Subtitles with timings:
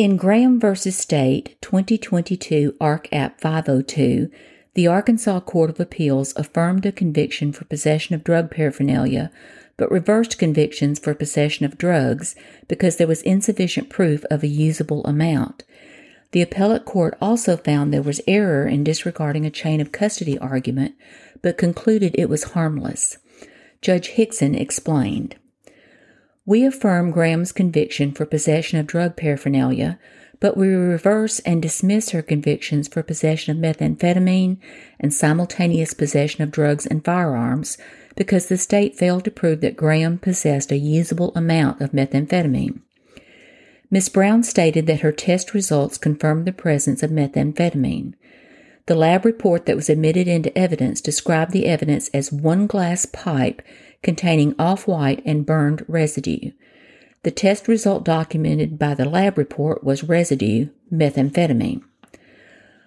[0.00, 0.74] In Graham v.
[0.90, 4.30] State 2022 Ark App 502,
[4.72, 9.30] the Arkansas Court of Appeals affirmed a conviction for possession of drug paraphernalia,
[9.76, 12.34] but reversed convictions for possession of drugs
[12.66, 15.64] because there was insufficient proof of a usable amount.
[16.32, 20.94] The appellate court also found there was error in disregarding a chain of custody argument,
[21.42, 23.18] but concluded it was harmless.
[23.82, 25.36] Judge Hixson explained.
[26.46, 29.98] We affirm Graham's conviction for possession of drug paraphernalia,
[30.40, 34.56] but we reverse and dismiss her convictions for possession of methamphetamine
[34.98, 37.76] and simultaneous possession of drugs and firearms
[38.16, 42.80] because the state failed to prove that Graham possessed a usable amount of methamphetamine.
[43.90, 44.08] Ms.
[44.08, 48.14] Brown stated that her test results confirmed the presence of methamphetamine.
[48.86, 53.62] The lab report that was admitted into evidence described the evidence as one glass pipe
[54.02, 56.52] containing off white and burned residue.
[57.22, 61.82] The test result documented by the lab report was residue methamphetamine.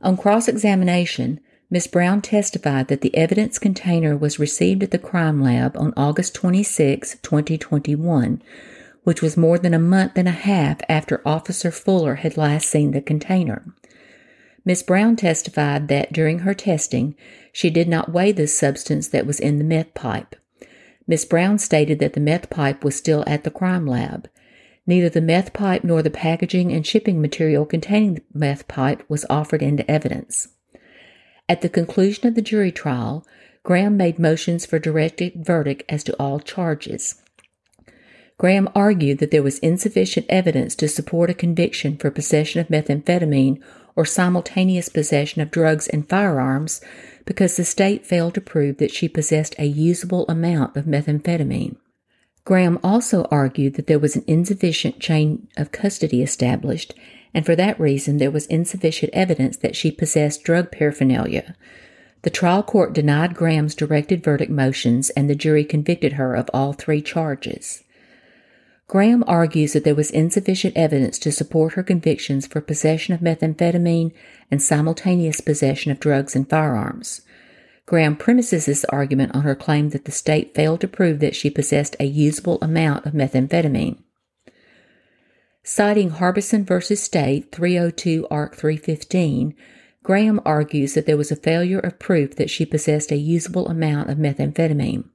[0.00, 1.86] On cross examination, Ms.
[1.86, 7.16] Brown testified that the evidence container was received at the crime lab on August 26,
[7.22, 8.42] 2021,
[9.02, 12.92] which was more than a month and a half after Officer Fuller had last seen
[12.92, 13.64] the container.
[14.64, 14.82] Ms.
[14.82, 17.14] Brown testified that during her testing,
[17.52, 20.36] she did not weigh the substance that was in the meth pipe.
[21.06, 24.28] Miss Brown stated that the meth pipe was still at the crime lab.
[24.86, 29.26] Neither the meth pipe nor the packaging and shipping material containing the meth pipe was
[29.28, 30.48] offered into evidence.
[31.48, 33.26] At the conclusion of the jury trial,
[33.62, 37.22] Graham made motions for directed verdict as to all charges.
[38.36, 43.62] Graham argued that there was insufficient evidence to support a conviction for possession of methamphetamine
[43.96, 46.80] or simultaneous possession of drugs and firearms
[47.24, 51.76] because the state failed to prove that she possessed a usable amount of methamphetamine.
[52.44, 56.92] Graham also argued that there was an insufficient chain of custody established,
[57.32, 61.54] and for that reason there was insufficient evidence that she possessed drug paraphernalia.
[62.22, 66.72] The trial court denied Graham's directed verdict motions and the jury convicted her of all
[66.72, 67.84] three charges.
[68.86, 74.12] Graham argues that there was insufficient evidence to support her convictions for possession of methamphetamine
[74.50, 77.22] and simultaneous possession of drugs and firearms.
[77.86, 81.50] Graham premises this argument on her claim that the state failed to prove that she
[81.50, 83.98] possessed a usable amount of methamphetamine.
[85.62, 86.80] Citing Harbison v.
[86.94, 89.54] State 302 Ark 315,
[90.02, 94.10] Graham argues that there was a failure of proof that she possessed a usable amount
[94.10, 95.08] of methamphetamine.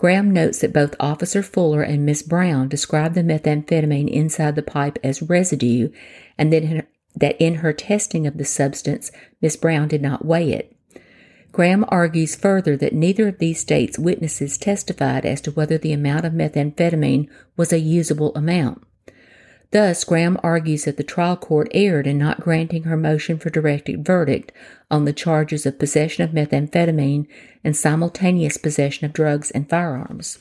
[0.00, 4.98] Graham notes that both Officer Fuller and Miss Brown described the methamphetamine inside the pipe
[5.04, 5.90] as residue,
[6.38, 9.12] and that in her testing of the substance,
[9.42, 10.74] Miss Brown did not weigh it.
[11.52, 16.24] Graham argues further that neither of these states' witnesses testified as to whether the amount
[16.24, 17.28] of methamphetamine
[17.58, 18.82] was a usable amount.
[19.72, 24.04] Thus, Graham argues that the trial court erred in not granting her motion for directed
[24.04, 24.50] verdict
[24.90, 27.26] on the charges of possession of methamphetamine
[27.62, 30.38] and simultaneous possession of drugs and firearms.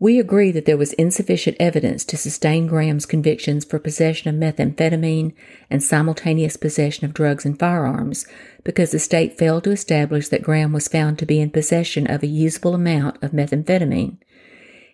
[0.00, 5.34] We agree that there was insufficient evidence to sustain Graham's convictions for possession of methamphetamine
[5.70, 8.26] and simultaneous possession of drugs and firearms
[8.64, 12.22] because the state failed to establish that Graham was found to be in possession of
[12.22, 14.18] a usable amount of methamphetamine.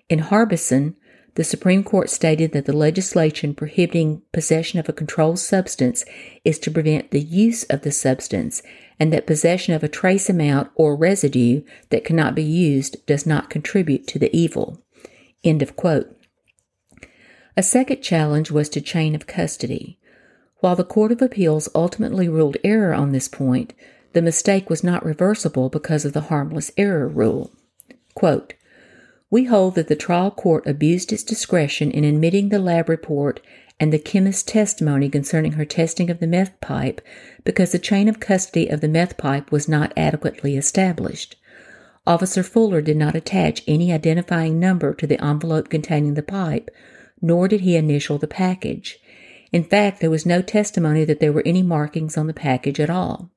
[0.08, 0.96] In Harbison,
[1.34, 6.04] the Supreme Court stated that the legislation prohibiting possession of a controlled substance
[6.44, 8.62] is to prevent the use of the substance,
[8.98, 13.50] and that possession of a trace amount or residue that cannot be used does not
[13.50, 14.82] contribute to the evil.
[15.44, 16.16] End of quote.
[17.56, 19.98] A second challenge was to chain of custody.
[20.58, 23.72] While the Court of Appeals ultimately ruled error on this point,
[24.12, 27.52] the mistake was not reversible because of the harmless error rule.
[28.14, 28.54] Quote,
[29.30, 33.40] we hold that the trial court abused its discretion in admitting the lab report
[33.78, 37.00] and the chemist's testimony concerning her testing of the meth pipe
[37.44, 41.36] because the chain of custody of the meth pipe was not adequately established.
[42.06, 46.70] Officer Fuller did not attach any identifying number to the envelope containing the pipe,
[47.22, 48.98] nor did he initial the package.
[49.52, 52.90] In fact, there was no testimony that there were any markings on the package at
[52.90, 53.30] all.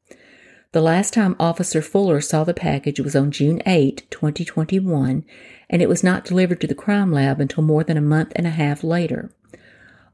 [0.73, 5.23] The last time Officer Fuller saw the package was on June 8, 2021,
[5.69, 8.47] and it was not delivered to the crime lab until more than a month and
[8.47, 9.29] a half later.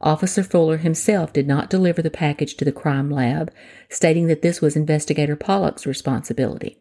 [0.02, 3.54] Officer Fuller himself did not deliver the package to the crime lab,
[3.88, 6.78] stating that this was Investigator Pollock's responsibility.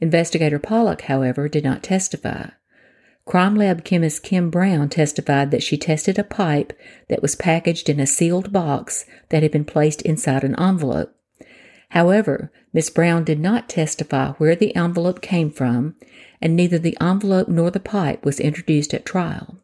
[0.00, 2.50] Investigator Pollock, however, did not testify.
[3.24, 6.72] Crime Lab chemist Kim Brown testified that she tested a pipe
[7.08, 11.15] that was packaged in a sealed box that had been placed inside an envelope.
[11.90, 15.94] However, Miss Brown did not testify where the envelope came from,
[16.40, 19.58] and neither the envelope nor the pipe was introduced at trial.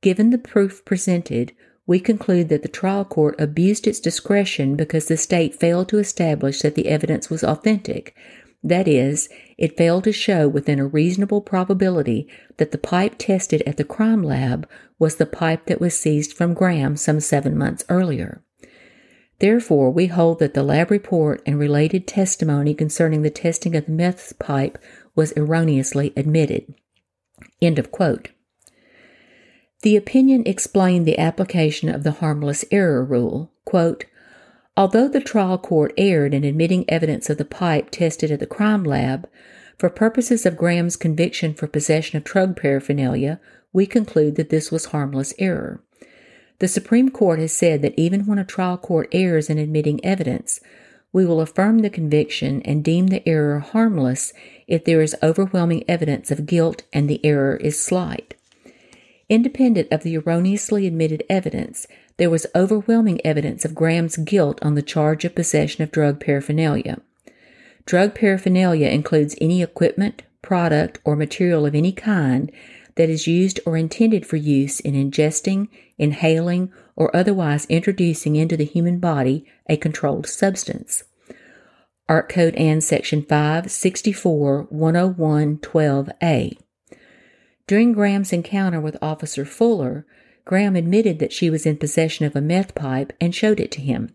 [0.00, 1.52] Given the proof presented,
[1.86, 6.60] we conclude that the trial court abused its discretion because the state failed to establish
[6.62, 8.16] that the evidence was authentic.
[8.62, 9.28] That is,
[9.58, 12.26] it failed to show within a reasonable probability
[12.56, 14.66] that the pipe tested at the crime lab
[14.98, 18.42] was the pipe that was seized from Graham some seven months earlier.
[19.38, 23.92] Therefore, we hold that the lab report and related testimony concerning the testing of the
[23.92, 24.78] meth pipe
[25.14, 26.74] was erroneously admitted.
[27.60, 28.30] End of quote.
[29.82, 33.52] The opinion explained the application of the harmless error rule.
[33.64, 34.06] Quote,
[34.76, 38.82] Although the trial court erred in admitting evidence of the pipe tested at the crime
[38.82, 39.28] lab,
[39.78, 43.40] for purposes of Graham's conviction for possession of drug paraphernalia,
[43.72, 45.82] we conclude that this was harmless error.
[46.60, 50.60] The Supreme Court has said that even when a trial court errs in admitting evidence,
[51.12, 54.32] we will affirm the conviction and deem the error harmless
[54.66, 58.34] if there is overwhelming evidence of guilt and the error is slight.
[59.28, 61.86] Independent of the erroneously admitted evidence,
[62.16, 67.00] there was overwhelming evidence of Graham's guilt on the charge of possession of drug paraphernalia.
[67.86, 72.50] Drug paraphernalia includes any equipment, product, or material of any kind
[72.96, 75.68] that is used or intended for use in ingesting,
[75.98, 81.04] inhaling, or otherwise introducing into the human body a controlled substance.
[82.08, 86.58] Ark Code Ann Section 564 101 12A.
[87.66, 90.06] During Graham's encounter with Officer Fuller,
[90.44, 93.80] Graham admitted that she was in possession of a meth pipe and showed it to
[93.80, 94.14] him.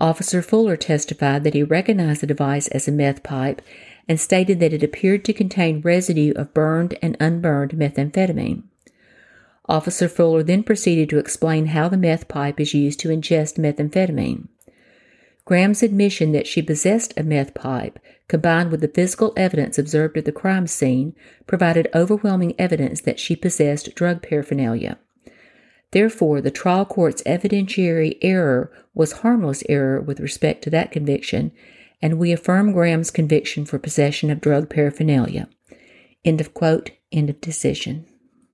[0.00, 3.62] Officer Fuller testified that he recognized the device as a meth pipe
[4.08, 8.64] and stated that it appeared to contain residue of burned and unburned methamphetamine.
[9.68, 14.48] Officer Fuller then proceeded to explain how the meth pipe is used to ingest methamphetamine.
[15.44, 17.98] Graham's admission that she possessed a meth pipe,
[18.28, 21.14] combined with the physical evidence observed at the crime scene,
[21.46, 24.98] provided overwhelming evidence that she possessed drug paraphernalia.
[25.92, 31.52] Therefore, the trial court's evidentiary error was harmless error with respect to that conviction,
[32.00, 35.48] and we affirm Graham's conviction for possession of drug paraphernalia.
[36.24, 38.06] End of quote, end of decision.